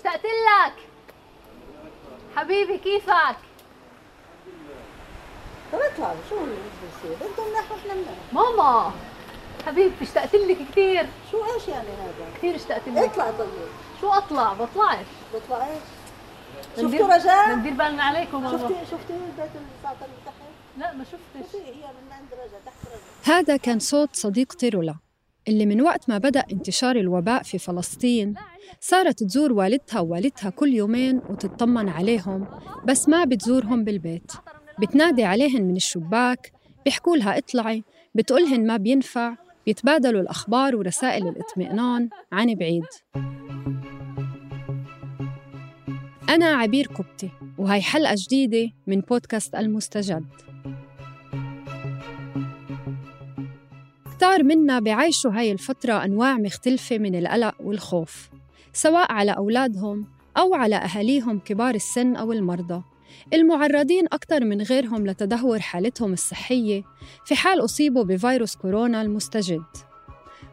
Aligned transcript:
اشتقت 0.00 0.24
لك 0.24 0.74
حبيبي 2.36 2.78
كيفك؟ 2.78 3.36
طب 5.72 5.78
اطلع 5.78 6.14
شو 6.30 6.36
اللي 6.44 6.56
بصير 6.56 7.28
أنتم 7.30 7.42
مناح 7.50 7.72
وإحنا 7.72 7.94
مناح 7.94 8.14
ماما 8.32 8.92
حبيبتي 9.66 10.04
اشتقت 10.04 10.34
لك 10.34 10.56
كثير 10.70 11.06
شو 11.30 11.44
إيش 11.54 11.68
يعني 11.68 11.88
هذا؟ 11.88 12.30
كثير 12.36 12.54
اشتقت 12.56 12.88
لك 12.88 12.98
اطلع 13.10 13.30
طيب. 13.30 13.48
شو 14.00 14.08
أطلع؟ 14.12 14.52
بطلعش. 14.52 15.06
بطلع 15.34 15.66
إيش 15.66 15.78
بندير- 16.78 17.00
شفتوا 17.00 17.16
رجاء 17.16 17.54
بندير 17.54 17.72
بالنا 17.72 18.02
عليكم 18.02 18.42
ماما. 18.42 18.58
شفتي 18.58 18.74
شفتي 18.90 19.12
البيت 19.12 19.50
الساعة 19.78 19.92
اللي 19.92 20.16
تحت؟ 20.26 20.34
لا 20.78 20.92
ما 20.92 21.04
شفتش. 21.04 21.46
شفتي؟ 21.52 21.58
هي 21.58 21.72
من 21.86 22.12
عند 22.12 22.28
رجاء 22.32 22.60
تحت 22.66 22.76
رجاء 22.86 23.38
هذا 23.38 23.56
كان 23.56 23.78
صوت 23.78 24.16
صديقتي 24.16 24.68
رولا 24.68 24.94
اللي 25.50 25.66
من 25.66 25.80
وقت 25.80 26.08
ما 26.08 26.18
بدأ 26.18 26.44
انتشار 26.52 26.96
الوباء 26.96 27.42
في 27.42 27.58
فلسطين 27.58 28.34
صارت 28.80 29.22
تزور 29.22 29.52
والدها 29.52 30.00
ووالدها 30.00 30.50
كل 30.50 30.74
يومين 30.74 31.16
وتطمن 31.16 31.88
عليهم 31.88 32.46
بس 32.84 33.08
ما 33.08 33.24
بتزورهم 33.24 33.84
بالبيت. 33.84 34.32
بتنادي 34.80 35.24
عليهن 35.24 35.62
من 35.62 35.76
الشباك 35.76 36.52
بيحكوا 36.84 37.16
لها 37.16 37.38
اطلعي 37.38 37.82
بتقولهن 38.14 38.66
ما 38.66 38.76
بينفع 38.76 39.34
بيتبادلوا 39.66 40.20
الأخبار 40.20 40.76
ورسائل 40.76 41.28
الاطمئنان 41.28 42.08
عن 42.32 42.54
بعيد. 42.54 42.84
أنا 46.28 46.46
عبير 46.46 46.86
كبتي 46.86 47.30
وهي 47.58 47.82
حلقة 47.82 48.14
جديدة 48.18 48.72
من 48.86 49.00
بودكاست 49.00 49.54
المستجد. 49.54 50.49
كتار 54.20 54.42
منا 54.42 54.78
بيعيشوا 54.78 55.30
هاي 55.30 55.52
الفترة 55.52 56.04
أنواع 56.04 56.36
مختلفة 56.36 56.98
من 56.98 57.14
القلق 57.14 57.54
والخوف 57.60 58.28
سواء 58.72 59.12
على 59.12 59.30
أولادهم 59.32 60.06
أو 60.36 60.54
على 60.54 60.76
أهاليهم 60.76 61.38
كبار 61.38 61.74
السن 61.74 62.16
أو 62.16 62.32
المرضى. 62.32 62.82
المعرضين 63.34 64.06
أكثر 64.12 64.44
من 64.44 64.62
غيرهم 64.62 65.06
لتدهور 65.06 65.60
حالتهم 65.60 66.12
الصحية 66.12 66.82
في 67.24 67.34
حال 67.34 67.64
أصيبوا 67.64 68.04
بفيروس 68.04 68.56
كورونا 68.56 69.02
المستجد. 69.02 69.64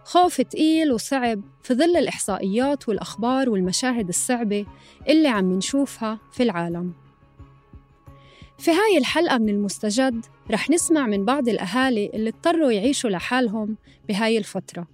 خوف 0.04 0.42
تقيل 0.42 0.92
وصعب 0.92 1.42
في 1.64 1.74
ظل 1.74 1.98
الإحصائيات 1.98 2.90
والأخبار 2.90 3.50
والمشاهد 3.50 4.08
الصعبة 4.08 4.66
اللي 5.10 5.28
عم 5.28 5.54
نشوفها 5.54 6.20
في 6.32 6.44
العالم. 6.44 6.94
في 8.58 8.72
هاي 8.72 8.98
الحلقة 8.98 9.38
من 9.38 9.50
المستجد 9.50 10.26
رح 10.52 10.70
نسمع 10.70 11.08
من 11.08 11.26
بعض 11.26 11.50
الأهالي 11.50 12.12
اللي 12.14 12.30
اضطروا 12.30 12.72
يعيشوا 12.72 13.10
لحالهم 13.10 13.78
بهاي 14.08 14.38
الفترة. 14.38 14.88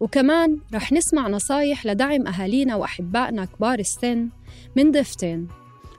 وكمان 0.00 0.58
رح 0.74 0.92
نسمع 0.92 1.28
نصايح 1.28 1.86
لدعم 1.86 2.26
أهالينا 2.26 2.76
وأحبائنا 2.76 3.44
كبار 3.44 3.78
السن 3.78 4.28
من 4.76 4.90
ضيفتين 4.90 5.48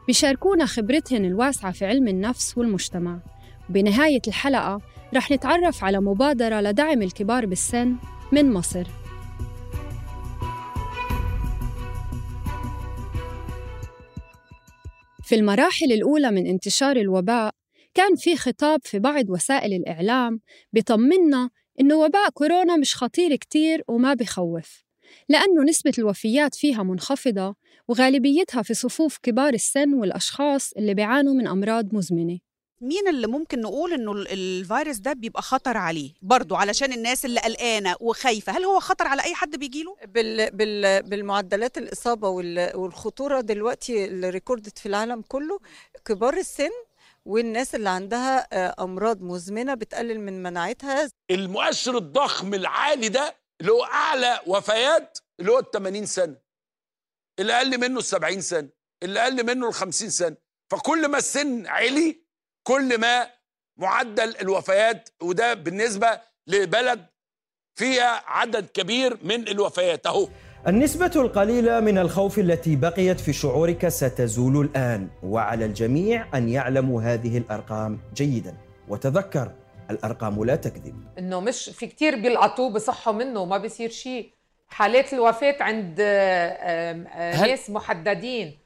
بيشاركونا 0.08 0.66
خبرتهن 0.66 1.26
الواسعة 1.26 1.72
في 1.72 1.86
علم 1.86 2.08
النفس 2.08 2.58
والمجتمع. 2.58 3.20
وبنهاية 3.70 4.22
الحلقة 4.28 4.82
رح 5.16 5.32
نتعرف 5.32 5.84
على 5.84 6.00
مبادرة 6.00 6.62
لدعم 6.62 7.02
الكبار 7.02 7.46
بالسن 7.46 7.96
من 8.32 8.54
مصر. 8.54 8.88
في 15.24 15.36
المراحل 15.36 15.92
الأولى 15.92 16.32
من 16.32 16.48
انتشار 16.48 16.96
الوباء 16.96 17.52
كان 17.96 18.16
في 18.16 18.38
خطاب 18.38 18.80
في 18.84 19.00
بعض 19.00 19.30
وسائل 19.30 19.74
الإعلام 19.74 20.40
بيطمنا 20.74 21.50
إنه 21.82 21.96
وباء 21.96 22.30
كورونا 22.30 22.76
مش 22.78 22.96
خطير 22.96 23.36
كتير 23.36 23.84
وما 23.88 24.14
بخوف 24.14 24.84
لأنه 25.30 25.64
نسبة 25.64 25.92
الوفيات 25.98 26.56
فيها 26.56 26.84
منخفضة 26.84 27.56
وغالبيتها 27.88 28.62
في 28.62 28.74
صفوف 28.74 29.18
كبار 29.24 29.54
السن 29.54 29.94
والأشخاص 29.94 30.72
اللي 30.78 30.94
بيعانوا 30.94 31.34
من 31.34 31.48
أمراض 31.48 31.94
مزمنة. 31.94 32.40
مين 32.82 33.08
اللي 33.08 33.28
ممكن 33.28 33.62
نقول 33.62 33.94
إنه 33.94 34.12
ال- 34.12 34.28
الفيروس 34.32 34.98
ده 34.98 35.14
بيبقى 35.14 35.42
خطر 35.42 35.78
عليه؟ 35.78 36.14
برضو 36.22 36.56
علشان 36.56 36.94
الناس 36.94 37.26
اللي 37.26 37.40
قلقانة 37.40 37.96
وخايفة 38.00 38.58
هل 38.58 38.64
هو 38.64 38.80
خطر 38.80 39.08
على 39.08 39.24
أي 39.24 39.36
حد 39.36 39.56
بيجيله 39.56 39.96
بال 40.08 40.52
بال 40.52 41.04
بالمعدلات 41.04 41.78
الإصابة 41.78 42.30
وال- 42.30 42.76
والخطورة 42.78 43.42
دلوقتي 43.42 44.06
اللي 44.06 44.30
ريكوردت 44.30 44.80
في 44.80 44.86
العالم 44.86 45.22
كله 45.28 45.60
كبار 46.06 46.38
السن 46.38 46.70
والناس 47.26 47.76
اللي 47.76 47.90
عندها 47.90 48.48
آه، 48.54 48.76
أمراض 48.84 49.22
مزمنة 49.22 49.74
بتقلل 49.74 50.20
من 50.20 50.44
مناعتها. 50.44 51.10
المؤشر 51.32 51.98
الضخم 51.98 52.54
العالي 52.54 53.10
ده 53.10 53.36
اللي 53.62 53.72
هو 53.72 53.84
أعلى 53.84 54.40
وفيات 54.48 55.18
اللي 55.40 55.52
هو 55.52 55.60
ال 55.60 55.72
80 55.72 56.06
سنة. 56.06 56.36
اللي 57.40 57.54
أقل 57.54 57.78
منه 57.78 58.00
ال 58.00 58.04
70 58.04 58.42
سنة. 58.42 58.70
اللي 59.04 59.22
أقل 59.24 59.46
منه 59.46 59.68
ال 59.68 59.74
50 59.74 60.10
سنة. 60.10 60.38
فكل 60.72 61.08
ما 61.08 61.18
السن 61.18 61.68
علي 61.68 62.22
كل 62.68 62.98
ما 63.00 63.32
معدل 63.80 64.38
الوفيات 64.38 65.10
وده 65.22 65.54
بالنسبة 65.54 66.22
لبلد 66.48 67.06
فيها 67.80 68.24
عدد 68.26 68.70
كبير 68.70 69.20
من 69.24 69.48
الوفيات. 69.48 70.08
أهو. 70.08 70.30
النسبة 70.68 71.12
القليلة 71.16 71.80
من 71.80 71.98
الخوف 71.98 72.40
التي 72.40 72.76
بقيت 72.76 73.20
في 73.20 73.34
شعورك 73.34 73.88
ستزول 73.88 74.66
الآن 74.66 75.08
وعلى 75.24 75.66
الجميع 75.66 76.28
أن 76.36 76.50
يعلموا 76.50 77.02
هذه 77.02 77.38
الأرقام 77.38 78.00
جيدا. 78.16 78.58
وتذكر 78.88 79.52
الأرقام 79.92 80.44
لا 80.44 80.56
تكذب. 80.56 80.96
إنه 81.20 81.40
مش 81.40 81.70
في 81.70 81.88
كتير 81.88 82.16
بيلقطوه 82.16 82.70
بصحوا 82.70 83.14
منه 83.14 83.40
وما 83.40 83.58
بيصير 83.58 83.90
شيء. 83.90 84.32
حالات 84.68 85.14
الوفاة 85.14 85.56
عند 85.60 86.02
ناس 87.48 87.70
محددين. 87.70 88.58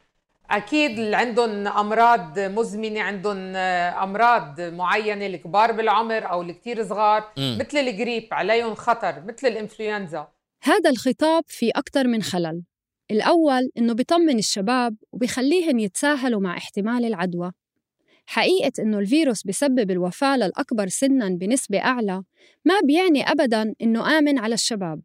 أكيد 0.51 0.99
اللي 0.99 1.15
عندهم 1.15 1.67
أمراض 1.67 2.39
مزمنة 2.39 3.01
عندهم 3.01 3.55
أمراض 3.55 4.61
معينة 4.61 5.25
الكبار 5.25 5.71
بالعمر 5.71 6.31
أو 6.31 6.41
الكتير 6.41 6.83
صغار. 6.83 7.23
مثل 7.37 7.77
الجريب 7.77 8.27
عليهم 8.31 8.75
خطر 8.75 9.15
مثل 9.27 9.47
الإنفلونزا. 9.47 10.27
هذا 10.61 10.89
الخطاب 10.89 11.43
في 11.47 11.69
أكثر 11.69 12.07
من 12.07 12.21
خلل. 12.21 12.63
الأول 13.11 13.69
إنه 13.77 13.93
بيطمن 13.93 14.39
الشباب 14.39 14.95
وبيخليهم 15.11 15.79
يتساهلوا 15.79 16.41
مع 16.41 16.57
احتمال 16.57 17.05
العدوى. 17.05 17.51
حقيقة 18.25 18.71
إنه 18.79 18.99
الفيروس 18.99 19.43
بيسبب 19.43 19.91
الوفاة 19.91 20.37
للأكبر 20.37 20.87
سناً 20.87 21.29
بنسبة 21.29 21.79
أعلى 21.79 22.23
ما 22.65 22.79
بيعني 22.83 23.31
أبداً 23.31 23.73
إنه 23.81 24.17
آمن 24.17 24.39
على 24.39 24.53
الشباب 24.53 25.01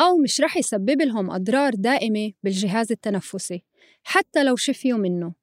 أو 0.00 0.18
مش 0.18 0.40
رح 0.40 0.56
يسبب 0.56 1.02
لهم 1.02 1.30
أضرار 1.30 1.74
دائمة 1.74 2.32
بالجهاز 2.42 2.92
التنفسي 2.92 3.64
حتى 4.02 4.44
لو 4.44 4.56
شفيوا 4.56 4.98
منه. 4.98 5.34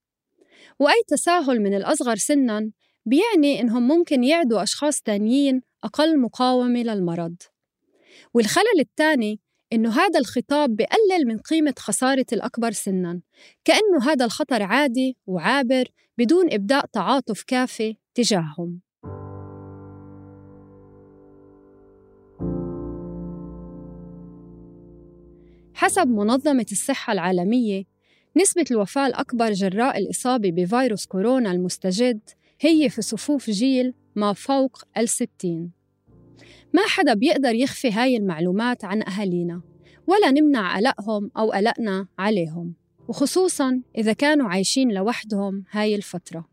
وأي 0.80 1.04
تساهل 1.08 1.62
من 1.62 1.74
الأصغر 1.74 2.16
سناً 2.16 2.72
بيعني 3.06 3.62
إنهم 3.62 3.88
ممكن 3.88 4.24
يعدوا 4.24 4.64
أشخاص 4.64 5.02
تانيين 5.02 5.62
أقل 5.84 6.20
مقاومة 6.20 6.84
للمرض. 6.84 7.36
والخلل 8.34 8.80
الثاني 8.80 9.40
إنه 9.74 9.90
هذا 9.90 10.20
الخطاب 10.20 10.76
بقلل 10.76 11.28
من 11.28 11.38
قيمة 11.38 11.74
خسارة 11.80 12.26
الأكبر 12.34 12.72
سناً. 12.72 13.22
كأنه 13.66 14.12
هذا 14.12 14.26
الخطر 14.26 14.64
عادي 14.64 15.18
وعابر 15.28 15.86
بدون 16.18 16.54
إبداء 16.54 16.86
تعاطف 16.86 17.44
كافي 17.44 17.98
تجاههم. 18.16 18.82
حسب 25.74 26.08
منظمة 26.08 26.66
الصحة 26.72 27.14
العالمية 27.14 27.84
نسبة 28.38 28.66
الوفاة 28.72 29.08
الأكبر 29.08 29.52
جراء 29.52 29.98
الإصابة 29.98 30.52
بفيروس 30.52 31.06
كورونا 31.06 31.52
المستجد 31.52 32.20
هي 32.62 32.90
في 32.90 33.02
صفوف 33.02 33.50
جيل 33.50 33.94
ما 34.16 34.34
فوق 34.34 34.84
الستين 34.98 35.72
ما 36.74 36.82
حدا 36.88 37.14
بيقدر 37.14 37.56
يخفي 37.56 37.92
هاي 37.92 38.18
المعلومات 38.18 38.86
عن 38.86 39.04
أهالينا 39.04 39.62
ولا 40.08 40.32
نمنع 40.32 40.78
قلقهم 40.78 41.32
أو 41.38 41.52
قلقنا 41.52 42.08
عليهم 42.20 42.74
وخصوصاً 43.08 43.82
إذا 43.98 44.14
كانوا 44.14 44.50
عايشين 44.50 44.92
لوحدهم 44.92 45.64
هاي 45.72 45.96
الفترة. 45.96 46.46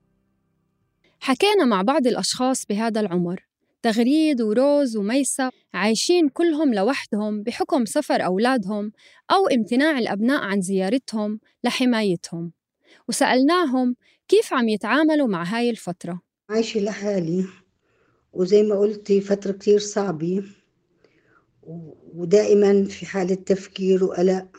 حكينا 1.20 1.64
مع 1.64 1.82
بعض 1.82 2.06
الأشخاص 2.06 2.66
بهذا 2.66 3.00
العمر 3.00 3.46
تغريد 3.82 4.42
وروز 4.42 4.96
وميسة 4.96 5.50
عايشين 5.74 6.28
كلهم 6.28 6.74
لوحدهم 6.74 7.42
بحكم 7.42 7.84
سفر 7.84 8.24
أولادهم 8.24 8.92
أو 9.30 9.46
امتناع 9.46 9.98
الأبناء 9.98 10.42
عن 10.42 10.60
زيارتهم 10.60 11.40
لحمايتهم. 11.64 12.52
وسألناهم 13.08 13.96
كيف 14.28 14.52
عم 14.52 14.68
يتعاملوا 14.68 15.28
مع 15.28 15.44
هاي 15.44 15.70
الفترة. 15.70 16.20
عايشة 16.50 16.80
لحالي. 16.80 17.44
وزي 18.32 18.62
ما 18.62 18.78
قلتي 18.78 19.20
فترة 19.20 19.52
كتير 19.52 19.78
صعبة 19.78 20.42
ودائما 22.14 22.84
في 22.84 23.06
حالة 23.06 23.34
تفكير 23.34 24.04
وقلق 24.04 24.56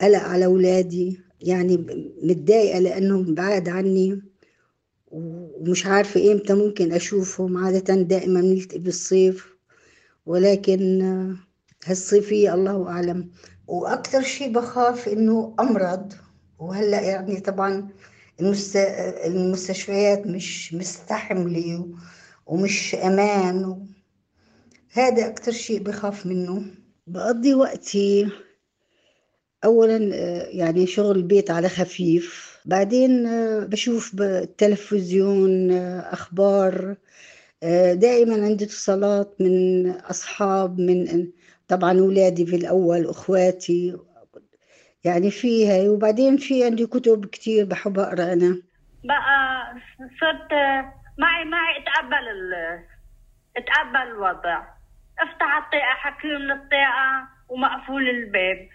قلق 0.00 0.18
على 0.18 0.44
أولادي. 0.44 1.20
يعني 1.40 1.76
متضايقة 2.22 2.78
لأنهم 2.78 3.34
بعاد 3.34 3.68
عني. 3.68 4.22
ومش 5.06 5.86
عارفة 5.86 6.32
إمتى 6.32 6.54
ممكن 6.54 6.92
أشوفهم. 6.92 7.56
عادة 7.56 7.94
دائما 7.94 8.40
نلتقي 8.40 8.78
بالصيف. 8.78 9.56
ولكن 10.26 11.02
هالصيفية 11.84 12.54
الله 12.54 12.88
أعلم. 12.88 13.30
وأكثر 13.66 14.22
شيء 14.22 14.52
بخاف 14.52 15.08
إنه 15.08 15.54
أمرض 15.60 16.12
وهلأ 16.58 17.00
يعني 17.00 17.40
طبعا 17.40 17.88
المستشفيات 19.26 20.26
مش 20.26 20.74
مستحملة. 20.74 21.88
ومش 22.46 22.94
أمان. 22.94 23.86
هذا 24.92 25.26
أكثر 25.26 25.52
شيء 25.52 25.82
بخاف 25.82 26.26
منه. 26.26 26.64
بقضي 27.06 27.54
وقتي 27.54 28.28
أولا 29.64 29.96
يعني 30.50 30.86
شغل 30.86 31.16
البيت 31.16 31.50
على 31.50 31.68
خفيف. 31.68 32.58
بعدين 32.64 33.24
بشوف 33.66 34.16
بالتلفزيون 34.16 35.72
أخبار. 36.00 36.96
دائما 37.92 38.44
عندي 38.44 38.64
اتصالات 38.64 39.34
من 39.40 39.90
أصحاب 39.90 40.80
من 40.80 41.28
طبعا 41.68 42.00
أولادي 42.00 42.46
في 42.46 42.56
الأول 42.56 43.06
أخواتي. 43.06 43.96
يعني 45.04 45.30
في 45.30 45.68
هاي 45.68 45.88
وبعدين 45.88 46.36
في 46.36 46.64
عندي 46.64 46.86
كتب 46.86 47.26
كتير 47.26 47.64
بحب 47.64 47.98
أقرأ 47.98 48.32
أنا. 48.32 48.62
بقى 49.04 49.74
صرت 50.20 50.52
معي 51.18 51.44
معي 51.44 51.78
اتقبل 51.78 52.28
ال... 52.28 52.54
اتقبل 53.56 53.96
الوضع. 53.96 54.62
افتح 55.18 55.56
الطاقة 55.56 55.94
حكي 55.94 56.28
من 56.28 56.50
الطاقة 56.50 57.28
ومقفول 57.48 58.08
الباب. 58.08 58.68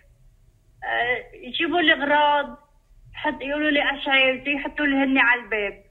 يجيبوا 1.33 1.81
لي 1.81 1.93
أغراض 1.93 2.57
حط 3.13 3.41
يقولوا 3.41 3.71
لي 3.71 3.97
أشعيرتي 3.97 4.53
يحطوا 4.53 4.85
لي 4.85 4.95
هني 4.95 5.19
على 5.19 5.41
الباب. 5.41 5.83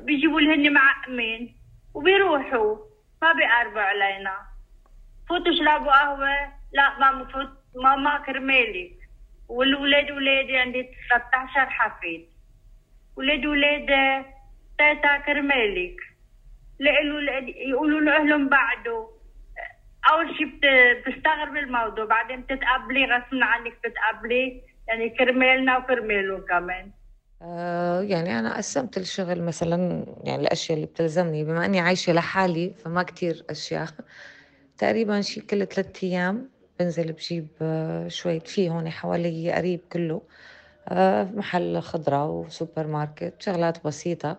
بيجيبوا 0.00 0.40
لي 0.40 0.54
هني 0.54 0.68
معقمين 0.68 1.56
وبيروحوا. 1.94 2.76
ما 3.22 3.32
بيقربوا 3.32 3.80
علينا. 3.80 4.36
فوتوا 5.28 5.52
اشربوا 5.52 5.92
قهوة؟ 5.92 6.52
لا 6.72 6.98
ماما 6.98 7.24
فوت 7.24 7.50
ماما 7.74 8.18
كرمالي 8.18 8.92
والولاد 9.48 10.10
ولادي 10.10 10.56
عندي 10.56 10.88
13 11.08 11.70
حفيد. 11.70 12.28
ولاد 13.16 13.46
ولاد 13.46 13.90
تاتا 14.78 15.16
كرمالك. 15.26 15.96
يقولوا 16.80 18.00
له 18.00 18.16
أهلهم 18.16 18.48
بعده 18.48 19.08
أول 20.12 20.36
شيء 20.36 20.46
بتستغرب 20.46 21.56
الموضوع 21.56 22.04
بعدين 22.04 22.40
بتتقبلي 22.40 23.04
غصب 23.04 23.34
عنك 23.42 23.72
بتتقبلي 23.84 24.62
يعني 24.88 25.10
كرمالنا 25.10 25.78
وكرماله 25.78 26.38
كمان. 26.38 26.90
آه 27.42 28.00
يعني 28.02 28.38
أنا 28.38 28.56
قسمت 28.56 28.96
الشغل 28.98 29.42
مثلا 29.42 30.06
يعني 30.24 30.42
الأشياء 30.42 30.76
اللي 30.76 30.86
بتلزمني. 30.86 31.44
بما 31.44 31.64
إني 31.66 31.80
عايشة 31.80 32.12
لحالي 32.12 32.74
فما 32.84 33.02
كتير 33.02 33.44
أشياء. 33.50 33.88
تقريبا 34.78 35.20
شي 35.20 35.40
كل 35.40 35.66
ثلاثة 35.66 36.06
أيام 36.08 36.48
بنزل 36.80 37.12
بجيب 37.12 37.48
آه 37.62 38.08
شوية 38.08 38.38
في 38.40 38.70
هون 38.70 38.90
حوالي 38.90 39.52
قريب 39.52 39.80
كله. 39.92 40.22
محل 41.36 41.80
خضرة 41.80 42.30
وسوبر 42.30 42.86
ماركت 42.86 43.34
شغلات 43.42 43.84
بسيطة. 43.84 44.38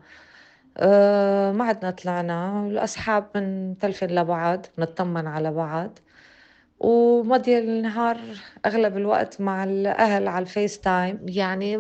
آه 0.78 1.52
ما 1.52 1.66
عدنا 1.66 1.92
طلعنا 1.92 2.68
الأصحاب 2.68 3.30
بنتلفن 3.36 4.08
لبعض 4.08 4.66
بنطمن 4.78 5.28
على 5.28 5.52
بعض. 5.52 6.00
ومضي 6.80 7.60
النهار 7.60 8.18
أغلب 8.66 8.98
الوقت 8.98 9.42
مع 9.42 9.64
الأهل 9.64 10.28
على 10.28 10.44
ال 10.44 10.80
FaceTime 10.80 11.20
يعني 11.28 11.80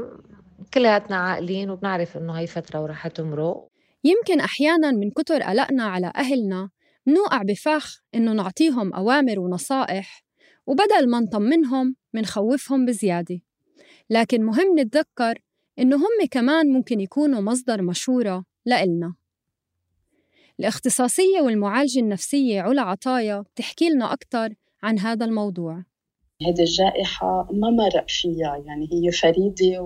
كلياتنا 0.73 1.15
عاقلين 1.15 1.69
وبنعرف 1.69 2.17
إنه 2.17 2.33
هي 2.33 2.47
فترة 2.47 2.81
ورح 2.81 3.07
تمرق. 3.07 3.67
يمكن 4.03 4.39
أحياناً 4.39 4.91
من 4.91 5.11
كتر 5.11 5.43
قلقنا 5.43 5.83
على 5.83 6.11
أهلنا 6.15 6.69
نوقع 7.07 7.41
بفخ 7.41 8.01
إنه 8.15 8.33
نعطيهم 8.33 8.93
أوامر 8.93 9.39
ونصائح 9.39 10.23
وبدل 10.67 11.09
ما 11.09 11.19
نطمنهم 11.19 11.95
منخوفهم 12.13 12.85
بزيادة. 12.85 13.39
لكن 14.09 14.43
مهم 14.43 14.79
نتذكر 14.79 15.39
إنه 15.79 15.95
هم 15.95 16.27
كمان 16.31 16.67
ممكن 16.67 16.99
يكونوا 16.99 17.41
مصدر 17.41 17.81
مشورة 17.81 18.45
لإلنا. 18.65 19.15
الاختصاصية 20.59 21.41
والمعالجة 21.41 21.99
النفسية 21.99 22.61
علا 22.61 22.81
عطايا 22.81 23.41
بتحكي 23.41 23.89
لنا 23.89 24.13
أكثر 24.13 24.53
عن 24.83 24.99
هذا 24.99 25.25
الموضوع. 25.25 25.83
هذه 26.41 26.61
الجائحة 26.61 27.47
ما 27.51 27.69
مرق 27.69 28.05
فيها 28.09 28.63
يعني 28.65 28.89
هي 28.91 29.11
فريدة 29.11 29.81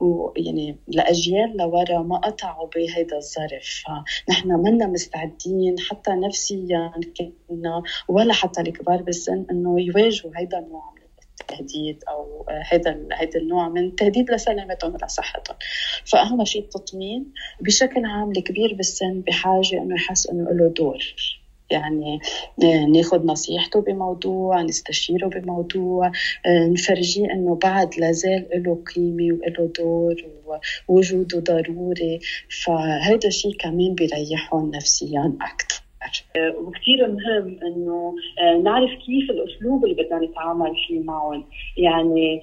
ويعني 0.00 0.72
و... 0.72 0.76
لأجيال 0.88 1.56
لورا 1.56 2.02
ما 2.02 2.16
قطعوا 2.16 2.68
بهذا 2.68 3.16
الظرف. 3.16 3.84
نحن 4.30 4.48
منا 4.48 4.86
مستعدين 4.86 5.78
حتى 5.90 6.10
نفسيا 6.10 6.92
كنا 7.48 7.82
ولا 8.08 8.32
حتى 8.32 8.60
الكبار 8.60 9.02
بالسن 9.02 9.46
إنه 9.50 9.80
يواجهوا 9.80 10.32
هذا 10.36 10.58
النوع 10.58 10.92
من 10.96 11.01
التهديد 11.40 12.04
أو 12.08 12.46
هذا 12.72 12.90
هذا 13.12 13.40
النوع 13.40 13.68
من 13.68 13.84
التهديد 13.84 14.30
لسلامتهم 14.30 14.94
ولصحتهم 14.94 15.56
فأهم 16.04 16.44
شيء 16.44 16.62
التطمين 16.62 17.32
بشكل 17.60 18.04
عام 18.04 18.30
الكبير 18.30 18.74
بالسن 18.74 19.20
بحاجة 19.20 19.82
إنه 19.82 19.94
يحس 19.94 20.26
إنه 20.26 20.50
له 20.50 20.68
دور. 20.68 21.14
يعني 21.70 22.20
ناخذ 22.88 23.26
نصيحته 23.26 23.80
بموضوع 23.80 24.62
نستشيره 24.62 25.28
بموضوع 25.28 26.12
نفرجيه 26.46 27.24
إنه 27.24 27.54
بعد 27.54 27.98
لازال 27.98 28.48
له 28.54 28.82
قيمة 28.94 29.38
وله 29.42 29.72
دور 29.78 30.16
ووجوده 30.88 31.38
ضروري. 31.38 32.20
فهذا 32.64 33.28
الشيء 33.28 33.56
كمان 33.56 33.94
بيريحهم 33.94 34.70
نفسيا 34.70 35.36
أكثر 35.40 35.71
وكثير 36.58 37.08
مهم 37.08 37.58
إنه 37.62 38.14
نعرف 38.62 38.90
كيف 38.90 39.30
الأسلوب 39.30 39.84
اللي 39.84 40.02
بدنا 40.02 40.18
نتعامل 40.18 40.76
فيه 40.86 41.00
معهم. 41.00 41.44
يعني 41.76 42.40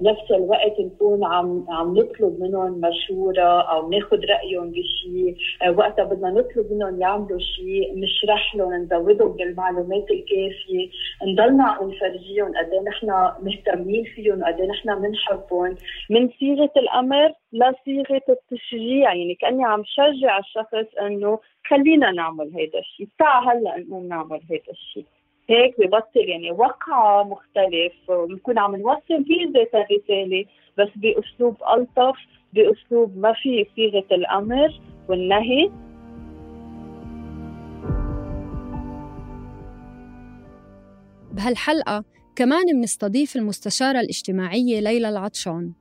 بنفس 0.00 0.30
الوقت 0.30 0.80
نكون 0.80 1.24
عم 1.24 1.66
عم 1.68 1.98
نطلب 1.98 2.40
منهم 2.40 2.80
مشورة 2.80 3.60
أو 3.60 3.90
ناخذ 3.90 4.16
رأيهم 4.16 4.70
بشيء 4.70 5.36
وقتها 5.76 6.04
بدنا 6.04 6.30
نطلب 6.30 6.72
منهم 6.72 7.00
يعملوا 7.00 7.38
شيء 7.38 7.98
نشرح 7.98 8.54
لهم 8.56 8.74
نزودهم 8.74 9.32
بالمعلومات 9.32 10.06
الكافية. 10.10 10.88
نضلنا 11.26 11.78
نفرجيهم 11.82 12.48
قد 12.48 12.72
إيه 12.72 12.80
نحن 12.80 13.06
مهتمين 13.42 14.04
فيهم 14.04 14.44
قد 14.44 14.60
إيه 14.60 14.68
نحن 14.68 15.02
بنحبهم. 15.02 15.76
من 16.10 16.28
صيغه 16.28 16.70
الأمر 16.76 17.32
لصيغه 17.52 18.22
التشجيع 18.28 19.14
يعني 19.14 19.34
كأني 19.34 19.64
عم 19.64 19.82
شجع 19.84 20.38
الشخص 20.38 20.98
إنه 21.02 21.38
خلينا 21.66 22.10
نعمل 22.10 22.50
هيدا 22.54 22.78
الشيء 22.78 23.08
تعال 23.18 23.48
هلأ 23.48 23.78
نقوم 23.78 24.08
نعمل 24.08 24.40
هيدا 24.50 24.72
الشيء. 24.72 25.06
هيك 25.48 25.80
ببطل 25.80 26.28
يعني 26.28 26.50
وقع 26.50 27.22
مختلف 27.22 27.92
ونكون 28.08 28.58
عم 28.58 28.76
نوصل 28.76 29.24
فيه 29.24 29.52
ذات 29.54 29.74
الرساله 29.74 30.44
بس 30.78 30.88
بأسلوب 30.96 31.56
ألطف 31.74 32.16
بأسلوب 32.52 33.18
ما 33.18 33.32
في 33.32 33.66
صيغة 33.76 34.06
الأمر 34.12 34.80
والنهي. 35.08 35.70
بهالحلقة 41.32 42.04
كمان 42.36 42.76
منستضيف 42.76 43.36
المستشارة 43.36 44.00
الاجتماعية 44.00 44.80
ليلى 44.80 45.08
العطشان 45.08 45.72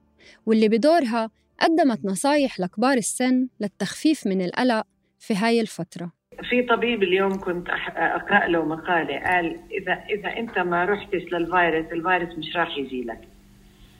واللي 0.45 0.69
بدورها 0.69 1.29
قدمت 1.61 2.05
نصايح 2.05 2.59
لكبار 2.59 2.97
السن 2.97 3.47
للتخفيف 3.59 4.27
من 4.27 4.41
القلق 4.41 4.83
في 5.19 5.35
هاي 5.35 5.61
الفترة. 5.61 6.11
في 6.49 6.61
طبيب 6.61 7.03
اليوم 7.03 7.39
كنت 7.39 7.69
أقرأ 7.95 8.47
له 8.47 8.65
مقالة 8.65 9.19
قال 9.19 9.57
إذا 9.71 9.93
إذا 9.93 10.37
أنت 10.37 10.59
ما 10.59 10.85
رحتش 10.85 11.23
للفيروس 11.33 11.91
الفيروس 11.91 12.37
مش 12.37 12.55
راح 12.55 12.77
يجي 12.77 13.01
لك. 13.03 13.21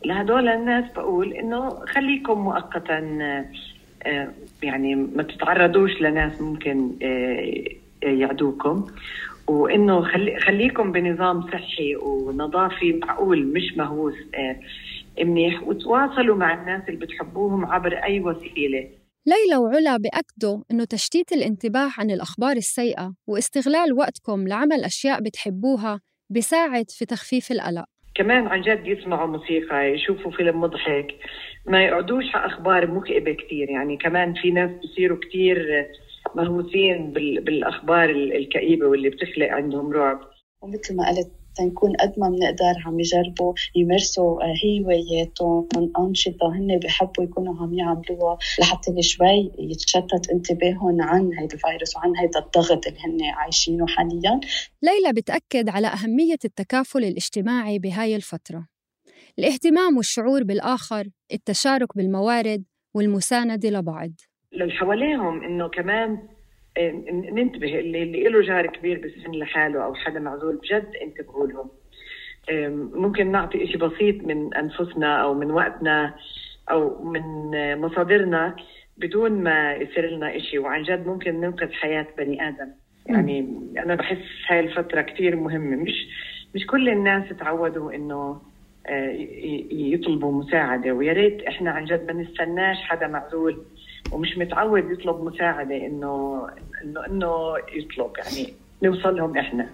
لهدول 0.06 0.48
الناس 0.48 0.92
بقول 0.92 1.34
إنه 1.34 1.70
خليكم 1.86 2.40
مؤقتا 2.40 3.00
آه، 4.06 4.32
يعني 4.64 4.96
ما 4.96 5.24
تتعرضوش 5.24 6.02
لناس 6.02 6.42
ممكن 6.42 6.92
آه، 7.02 7.64
يعدوكم 8.04 8.88
وإنه 9.48 10.02
خلي 10.02 10.40
خليكم 10.40 10.92
بنظام 10.92 11.42
صحي 11.42 11.96
ونظافي 11.96 12.94
معقول 12.94 13.48
مش 13.48 13.78
مهووس 13.78 14.16
آه، 14.36 14.56
منيح 15.20 15.64
وتواصلوا 15.64 16.36
مع 16.36 16.62
الناس 16.62 16.90
اللي 16.90 17.06
بتحبوهم 17.06 17.66
عبر 17.66 17.94
أي 17.94 18.20
وسيلة. 18.20 18.90
ليلى 19.26 19.58
وعلا 19.58 19.98
بأكدوا 19.98 20.64
إنه 20.72 20.84
تشتيت 20.86 21.32
الانتباه 21.32 21.90
عن 21.98 22.12
الأخبار 22.12 22.56
السيئة 22.56 23.14
واستغلال 23.28 23.94
وقتكم 23.94 24.48
لعمل 24.48 24.84
أشياء 24.84 25.22
بتحبوها 25.22 26.02
بيساعد 26.30 26.86
في 26.92 27.06
تخفيف 27.06 27.52
القلق. 27.52 27.86
كمان 28.16 28.48
عن 28.48 28.62
جد 28.62 28.88
يسمعوا 28.88 29.28
موسيقى 29.28 29.86
يشوفوا 29.92 30.32
فيلم 30.32 30.62
مضحك 30.62 31.08
ما 31.66 31.84
يقعدوش 31.86 32.36
على 32.36 32.46
أخبار 32.46 32.92
مكئبة 32.92 33.32
كثير 33.34 33.70
يعني 33.70 33.98
كمان 33.98 34.34
في 34.34 34.52
ناس 34.52 34.72
بصيروا 34.84 35.18
كثير 35.30 35.88
مهووسين 36.36 37.12
بال- 37.12 37.42
بالأخبار 37.44 38.10
ال- 38.10 38.36
الكئيبة 38.36 38.86
واللي 38.88 39.10
بتخلق 39.10 39.48
عندهم 39.48 39.92
رعب. 39.94 40.20
ومثل 40.62 40.96
ما 40.96 41.10
قلت 41.10 41.32
تنكون 41.56 41.96
قد 41.96 42.14
ما 42.18 42.30
بنقدر 42.30 42.82
عم 42.86 43.00
يجربوا 43.00 43.54
يمارسوا 43.76 44.44
آه، 44.44 44.54
هواياتهم 44.66 45.68
أنشطة 46.00 46.56
هن 46.56 46.80
بحبوا 46.84 47.24
يكونوا 47.24 47.56
عم 47.62 47.74
يعملوها 47.74 48.38
لحتى 48.60 49.02
شوي 49.02 49.52
يتشتت 49.60 50.30
انتباههم 50.34 51.02
عن 51.02 51.34
هيدا 51.34 51.56
الفيروس 51.56 51.96
وعن 51.96 52.18
هيدا 52.18 52.40
الضغط 52.40 52.88
اللي 52.88 53.00
هن 53.00 53.34
عايشينه 53.34 53.88
حاليا. 53.88 54.40
ليلى 54.82 55.14
بتأكد 55.14 55.70
على 55.70 55.88
أهمية 55.88 56.40
التكافل 56.46 57.04
الاجتماعي 57.04 57.80
بهاي 57.80 58.16
الفترة. 58.16 58.68
الاهتمام 59.40 59.98
والشعور 59.98 60.44
بالآخر 60.44 61.08
التشارك 61.34 61.98
بالموارد 61.98 62.64
والمساندة 62.94 63.70
لبعض. 63.70 64.12
للي 64.54 64.72
حواليهم 64.72 65.44
إنه 65.44 65.68
كمان 65.70 66.12
آه، 66.12 66.41
ننتبه 67.34 67.80
اللي, 67.80 68.04
اللي 68.04 68.24
له 68.24 68.42
جار 68.42 68.68
كبير 68.68 69.00
بالسن 69.00 69.32
لحاله 69.32 69.84
أو 69.84 69.96
حدا 69.96 70.20
معزول 70.20 70.56
بجد 70.56 70.92
انتبهوا 71.02 71.48
لهم. 71.48 71.70
ممكن 72.94 73.32
نعطي 73.32 73.64
إشي 73.64 73.78
بسيط 73.78 74.24
من 74.24 74.54
أنفسنا 74.54 75.22
أو 75.24 75.34
من 75.34 75.52
وقتنا 75.52 76.14
أو 76.72 77.04
من 77.04 77.22
مصادرنا 77.82 78.56
بدون 78.98 79.32
ما 79.32 79.74
يصير 79.74 80.10
لنا 80.10 80.36
إشي 80.36 80.60
وعن 80.60 80.84
جد 80.84 81.08
ممكن 81.08 81.42
ننقذ 81.42 81.72
حياة 81.72 82.08
بني 82.18 82.48
آدم. 82.48 82.70
يعني 83.06 83.40
أنا 83.78 83.96
بحس 83.96 84.18
هاي 84.48 84.60
الفترة 84.60 85.02
كثير 85.02 85.36
مهمة. 85.36 85.76
مش 85.76 86.08
مش 86.56 86.66
كل 86.66 86.90
الناس 86.90 87.30
تعودوا 87.40 87.96
إنه 87.96 88.42
آه، 88.88 89.12
يطلبوا 89.72 90.32
مساعدة 90.44 90.92
ويا 90.92 91.14
ريت 91.14 91.42
إحنا 91.42 91.72
عن 91.72 91.86
جد 91.86 92.12
ما 92.12 92.22
نستناش 92.22 92.78
حدا 92.78 93.08
معزول 93.08 93.66
ومش 94.12 94.38
متعود 94.38 94.92
يطلب 94.92 95.24
مساعدة 95.24 95.76
انه 95.76 96.48
انه 96.84 97.06
إنه 97.06 97.58
يطلب 97.74 98.12
يعني 98.18 98.54
نوصل 98.84 99.16
لهم 99.16 99.38
إحنا. 99.38 99.70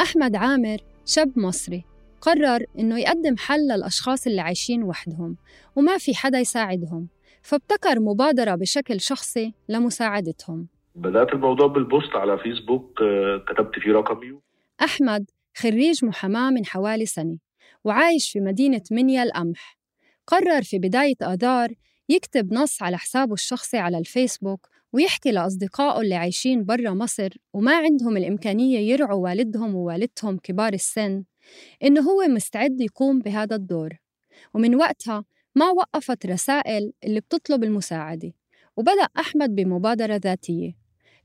أحمد 0.00 0.36
عامر 0.36 0.76
شاب 1.06 1.38
مصري 1.38 1.84
قرر 2.20 2.64
إنه 2.78 2.98
يقدم 3.00 3.36
حل 3.38 3.60
للأشخاص 3.60 4.26
اللي 4.26 4.40
عايشين 4.40 4.82
وحدهم 4.82 5.36
وما 5.76 5.98
في 5.98 6.14
حدا 6.14 6.38
يساعدهم 6.38 7.08
فابتكر 7.42 8.00
مبادرة 8.00 8.54
بشكل 8.54 9.00
شخصي 9.00 9.54
لمساعدتهم. 9.68 10.66
بدأت 10.94 11.32
الموضوع 11.32 11.66
بالبوست 11.66 12.16
على 12.16 12.38
فيسبوك 12.38 13.02
آه، 13.02 13.44
كتبت 13.48 13.78
فيه 13.78 13.92
رقمي 13.92 14.38
أحمد 14.84 15.30
خريج 15.56 16.04
محاماة 16.04 16.50
من 16.50 16.66
حوالي 16.66 17.06
سنة 17.06 17.38
وعايش 17.84 18.30
في 18.32 18.40
مدينة 18.40 18.82
منيا 18.90 19.22
القمح. 19.22 19.77
قرر 20.28 20.62
في 20.62 20.78
بداية 20.78 21.14
آذار 21.22 21.74
يكتب 22.08 22.52
نص 22.52 22.82
على 22.82 22.98
حسابه 22.98 23.34
الشخصي 23.34 23.76
على 23.78 23.98
الفيسبوك 23.98 24.68
ويحكي 24.92 25.30
لأصدقائه 25.30 26.00
اللي 26.00 26.14
عايشين 26.14 26.64
برا 26.64 26.90
مصر 26.90 27.28
وما 27.52 27.76
عندهم 27.76 28.16
الإمكانية 28.16 28.78
يرعوا 28.78 29.22
والدهم 29.22 29.74
ووالدتهم 29.74 30.38
كبار 30.38 30.72
السن 30.72 31.24
إنه 31.82 32.00
هو 32.00 32.28
مستعد 32.28 32.80
يقوم 32.80 33.18
بهذا 33.18 33.56
الدور. 33.56 33.98
ومن 34.54 34.74
وقتها 34.74 35.24
ما 35.54 35.70
وقفت 35.70 36.26
رسائل 36.26 36.92
اللي 37.04 37.20
بتطلب 37.20 37.64
المساعدة 37.64 38.32
وبدأ 38.76 39.08
أحمد 39.18 39.54
بمبادرة 39.54 40.16
ذاتية. 40.16 40.72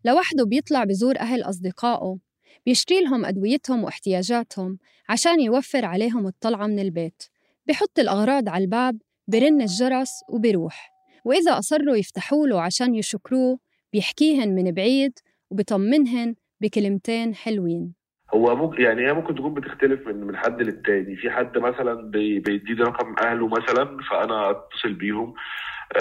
لوحده 0.06 0.46
بيطلع 0.46 0.84
بزور 0.84 1.20
أهل 1.20 1.42
أصدقائه 1.44 2.18
بيشتري 2.66 3.02
لهم 3.04 3.26
أدويتهم 3.26 3.84
واحتياجاتهم 3.84 4.78
عشان 5.10 5.42
يوفر 5.42 5.86
عليهم 5.86 6.28
الطلعة 6.28 6.68
من 6.68 6.80
البيت. 6.80 7.33
بحط 7.68 8.00
الأغراض 8.00 8.50
على 8.50 8.64
الباب 8.64 8.98
برن 9.28 9.62
الجرس 9.62 10.10
وبيروح 10.30 10.90
وإذا 11.26 11.58
أصروا 11.60 11.96
يفتحوا 11.96 12.48
له 12.48 12.62
عشان 12.62 12.96
يشكروه 12.96 13.58
بيحكيهن 13.94 14.56
من 14.56 14.72
بعيد 14.72 15.12
وبطمنهن 15.52 16.36
بكلمتين 16.62 17.36
حلوين. 17.36 17.94
هو 18.34 18.56
ممكن 18.56 18.82
يعني 18.82 19.08
هي 19.08 19.14
ممكن 19.14 19.36
تكون 19.36 19.54
بتختلف 19.54 20.08
من 20.08 20.16
من 20.28 20.38
حد 20.38 20.62
للتاني. 20.62 21.16
في 21.16 21.30
حد 21.32 21.58
مثلا 21.58 22.10
بي- 22.10 22.40
بيديني 22.40 22.82
رقم 22.82 23.16
أهله 23.26 23.48
مثلا 23.48 23.98
فأنا 24.10 24.50
أتصل 24.52 24.94
بيهم. 24.94 25.34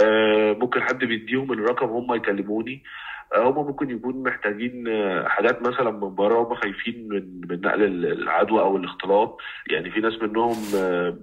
آه، 0.05 0.53
ممكن 0.53 0.83
حد 0.83 0.99
بيديهم 0.99 1.53
الرقم 1.53 1.87
هم 1.89 2.15
يكلموني. 2.15 2.83
آه، 3.37 3.51
هم 3.51 3.67
ممكن 3.67 3.91
يكونوا 3.91 4.25
محتاجين 4.25 4.89
آه، 4.89 5.29
حاجات 5.29 5.63
مثلا 5.63 5.91
من 5.91 6.15
بره 6.15 6.43
هم 6.43 6.55
خايفين 6.55 7.09
من 7.09 7.41
من 7.49 7.61
نقل 7.61 7.83
ال- 7.83 8.13
العدوى 8.23 8.61
أو 8.61 8.77
الاختلاط. 8.77 9.37
يعني 9.71 9.91
في 9.91 10.01
ناس 10.01 10.13
منهم 10.23 10.57
آه، 10.77 11.19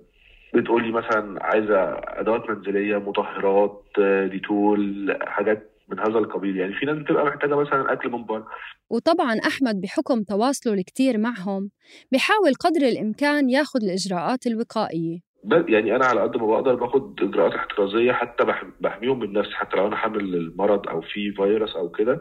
بتقول 0.53 0.84
لي 0.84 0.91
مثلا 0.91 1.46
عايزة 1.46 1.79
أدوات 1.94 2.50
منزلية 2.50 2.98
مطهرات 2.98 3.84
ديتول 4.32 5.18
حاجات 5.22 5.75
من 5.89 6.00
هذا 6.00 6.20
القبيل. 6.20 6.58
يعني 6.58 6.74
في 6.74 6.86
ناس 6.86 6.98
بتبقى 6.98 7.25
محتاجة 7.25 7.56
مثلا 7.56 7.94
أكل 7.94 8.10
من 8.12 8.25
بره. 8.25 8.48
وطبعا 8.89 9.34
أحمد 9.48 9.82
بحكم 9.82 10.24
تواصله 10.24 10.74
الكتير 10.74 11.18
معهم 11.18 11.70
بحاول 12.12 12.53
قدر 12.60 12.82
الإمكان 12.88 13.50
ياخد 13.50 13.84
الإجراءات 13.84 14.48
الوقائية. 14.48 15.20
بس 15.46 15.65
يعني 15.68 15.96
أنا 15.96 16.06
على 16.06 16.22
قد 16.22 16.38
ما 16.38 16.48
بقدر 16.48 16.75
باخد 16.75 17.20
إجراءات 17.22 17.53
احترازية 17.53 18.12
حتى 18.12 18.44
بح- 18.46 18.63
بحميهم 18.82 19.20
من 19.20 19.34
نفسي. 19.34 19.51
حتى 19.56 19.77
لو 19.77 19.88
أنا 19.88 19.96
حامل 19.96 20.20
المرض 20.36 20.88
أو 20.89 21.01
في 21.01 21.32
فيروس 21.32 21.75
أو 21.75 21.89
كده 21.89 22.20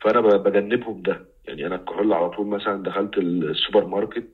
فأنا 0.00 0.20
بجنبهم 0.20 1.02
ده. 1.02 1.28
يعني 1.44 1.66
أنا 1.66 1.74
الكحول 1.74 2.12
على 2.12 2.30
طول 2.30 2.46
مثلا 2.46 2.82
دخلت 2.82 3.18
السوبر 3.18 3.86
ماركت 3.86 4.28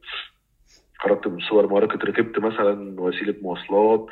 خرجت 1.02 1.26
من 1.26 1.36
السوبر 1.38 1.66
ماركت 1.66 2.04
ركبت 2.04 2.38
مثلا 2.38 3.00
وسيلة 3.00 3.34
مواصلات 3.42 4.06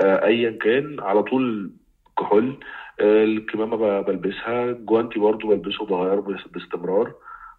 آه، 0.00 0.24
ايا 0.24 0.50
كان 0.50 1.00
على 1.00 1.22
طول 1.22 1.72
كحول 2.18 2.58
آه، 3.00 3.24
الكمامة 3.24 4.00
بلبسها 4.00 4.72
جوانتي 4.72 5.18
برضو 5.18 5.48
بلبسه 5.48 5.86
بغيره 5.86 6.20
باستمرار. 6.52 7.14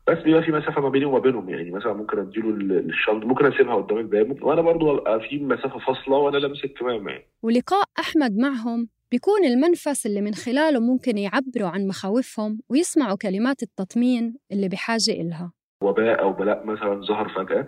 بس 0.07 0.17
بيبقى 0.17 0.43
في 0.43 0.51
مسافة 0.51 0.81
ما 0.81 0.89
بيني 0.89 1.05
وما 1.05 1.19
بينهم 1.19 1.49
يعني 1.49 1.71
مثلا 1.71 1.93
ممكن 1.93 2.19
أديله 2.19 2.49
ال- 2.49 2.89
الشنطة 2.89 3.27
ممكن 3.27 3.45
أسيبها 3.45 3.75
قدام 3.75 3.97
الباب 3.97 4.43
وأنا 4.43 4.61
برضو 4.61 4.91
ابقى 4.97 5.19
في 5.19 5.37
مسافة 5.39 5.79
فاصلة 5.79 6.17
وأنا 6.17 6.37
لابس 6.37 6.63
الكمامة 6.63 7.11
يعني. 7.11 7.25
ولقاء 7.43 7.83
أحمد 7.99 8.37
معهم 8.37 8.87
بيكون 9.11 9.45
المنفس 9.45 10.05
اللي 10.05 10.21
من 10.21 10.33
خلاله 10.33 10.79
ممكن 10.79 11.17
يعبروا 11.17 11.69
عن 11.69 11.87
مخاوفهم 11.87 12.59
ويسمعوا 12.69 13.17
كلمات 13.21 13.63
التطمين 13.63 14.35
اللي 14.51 14.67
بحاجة 14.69 15.11
إلها. 15.21 15.51
وباء 15.83 16.21
أو 16.21 16.33
بلاء 16.33 16.65
مثلا 16.65 17.01
ظهر 17.01 17.29
فجأة. 17.29 17.65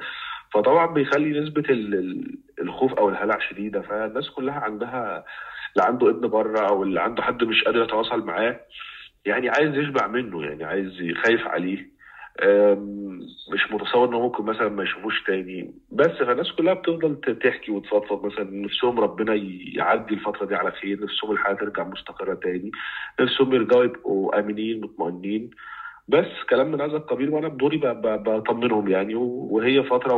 فطبعا 0.54 0.86
بيخلي 0.86 1.40
نسبة 1.40 1.64
ال- 1.70 1.94
ال- 1.96 2.38
الخوف 2.62 2.94
أو 2.94 3.10
الهلع 3.10 3.40
شديدة. 3.50 3.82
فالناس 3.82 4.30
كلها 4.30 4.60
عندها 4.60 5.26
اللي 5.76 5.88
عنده 5.88 6.10
ابن 6.10 6.28
بره 6.28 6.60
أو 6.70 6.84
اللي 6.84 7.02
عنده 7.02 7.24
حد 7.24 7.44
مش 7.44 7.64
قادر 7.64 7.84
يتواصل 7.84 8.26
معاه 8.26 8.60
يعني 9.26 9.50
عايز 9.50 9.76
يشبع 9.76 10.08
منه 10.08 10.44
يعني 10.44 10.64
عايز 10.64 10.92
خايف 11.26 11.48
عليه. 11.48 11.92
مش 13.54 13.72
متصور 13.72 14.10
إنه 14.10 14.20
ممكن 14.20 14.44
مثلا 14.44 14.70
ما 14.70 14.84
يشوفوش 14.84 15.24
تاني. 15.24 15.74
بس 15.92 16.08
فالناس 16.12 16.52
كلها 16.52 16.74
بتفضل 16.74 17.16
تحكي 17.44 17.72
وتفضفض 17.72 18.26
مثلا 18.26 18.52
نفسهم 18.52 19.00
ربنا 19.00 19.34
يعدي 19.76 20.14
الفترة 20.14 20.46
دي 20.46 20.56
على 20.56 20.72
خير 20.72 21.04
نفسهم 21.04 21.32
الحياة 21.32 21.54
ترجع 21.54 21.84
مستقرة 21.84 22.34
تاني 22.34 22.72
نفسهم 23.20 23.54
يرجعوا 23.54 23.84
يبقوا 23.84 24.40
آمنين 24.40 24.82
مطمئنين. 24.82 25.50
بس 26.08 26.26
كلام 26.50 26.72
من 26.72 26.82
هذا 26.82 26.98
القبيل 26.98 27.30
وأنا 27.30 27.48
بدوري 27.48 27.78
بطمنهم 27.78 28.88
يعني 28.88 29.16
وهي 29.16 29.84
فترة 29.84 30.14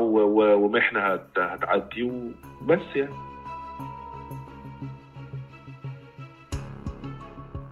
ومحنة 0.56 1.00
هت- 1.00 1.40
هتعدي 1.40 2.04
وبس 2.04 2.96
يعني. 2.96 3.13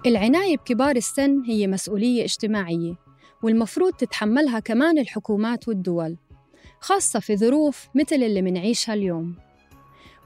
العناية 0.06 0.58
بكبار 0.58 0.96
السن 0.96 1.42
هي 1.46 1.68
مسؤولية 1.68 2.24
اجتماعية 2.24 2.94
والمفروض 3.44 3.94
تتحملها 3.94 4.60
كمان 4.60 4.98
الحكومات 5.00 5.68
والدول 5.68 6.18
خاصة 6.80 7.20
في 7.20 7.38
ظروف 7.38 7.88
مثل 7.96 8.16
اللي 8.16 8.42
منعيشها 8.42 8.94
اليوم. 8.94 9.36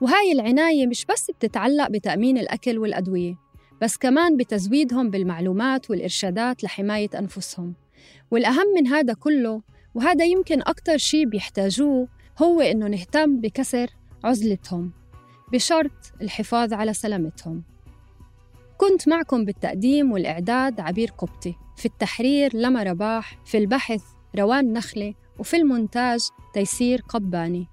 وهاي 0.02 0.32
العناية 0.32 0.88
مش 0.88 1.06
بس 1.06 1.32
بتتعلق 1.32 1.88
بتأمين 1.90 2.38
الأكل 2.38 2.78
والأدوية 2.78 3.36
بس 3.82 3.98
كمان 3.98 4.38
بتزويدهم 4.38 5.10
بالمعلومات 5.10 5.90
والإرشادات 5.90 6.64
لحماية 6.64 7.10
أنفسهم. 7.20 7.74
والأهم 8.32 8.68
من 8.76 8.88
هذا 8.88 9.14
كله 9.14 9.62
وهذا 9.96 10.26
يمكن 10.26 10.62
أكتر 10.62 10.98
شي 10.98 11.26
بيحتاجوه 11.26 12.08
هو 12.42 12.62
إنه 12.62 12.88
نهتم 12.88 13.42
بكسر 13.42 13.88
عزلتهم 14.24 14.92
بشرط 15.54 16.14
الحفاظ 16.22 16.74
على 16.74 16.94
سلامتهم. 16.94 17.64
كنت 18.78 19.08
معكم 19.08 19.46
بالتقديم 19.46 20.12
والإعداد 20.12 20.80
عبير 20.80 21.12
قبطي 21.18 21.56
في 21.78 21.86
التحرير 21.86 22.58
لما 22.58 22.84
رباح 22.84 23.40
في 23.46 23.58
البحث 23.58 24.04
روان 24.36 24.74
نخلة 24.74 25.14
وفي 25.40 25.58
المونتاج 25.58 26.20
تيسير 26.54 27.02
قباني. 27.10 27.68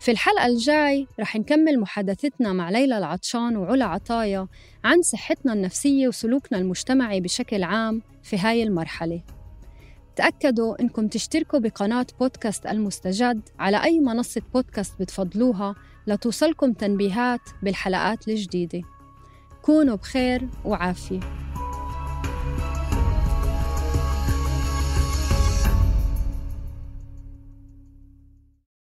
في 0.00 0.10
الحلقة 0.10 0.46
الجاي 0.46 1.06
رح 1.20 1.36
نكمل 1.36 1.80
محادثتنا 1.80 2.52
مع 2.52 2.70
ليلى 2.70 2.98
العطشان 2.98 3.56
وعلا 3.56 3.84
عطايا 3.84 4.46
عن 4.84 5.02
صحتنا 5.02 5.52
النفسية 5.52 6.08
وسلوكنا 6.08 6.58
المجتمعي 6.58 7.20
بشكل 7.20 7.62
عام 7.62 8.02
في 8.22 8.38
هاي 8.38 8.62
المرحلة. 8.62 9.22
تأكدوا 10.16 10.80
إنكم 10.80 11.08
تشتركوا 11.08 11.58
بقناة 11.58 12.06
بودكاست 12.20 12.66
المستجد 12.66 13.48
على 13.58 13.84
أي 13.84 14.00
منصة 14.00 14.42
بودكاست 14.54 14.92
بتفضلوها 15.00 15.74
لتوصلكم 16.06 16.72
تنبيهات 16.72 17.40
بالحلقات 17.62 18.28
الجديدة. 18.28 18.82
كونوا 19.62 19.96
بخير 19.96 20.48
وعافية. 20.64 21.49